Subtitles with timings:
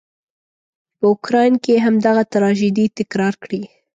[0.97, 3.61] په اوکراین کې همدغه تراژيدي تکرار کړي.